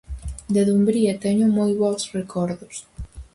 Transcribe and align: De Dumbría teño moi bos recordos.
De 0.53 0.61
Dumbría 0.67 1.13
teño 1.25 1.47
moi 1.57 1.71
bos 1.81 2.01
recordos. 2.17 2.75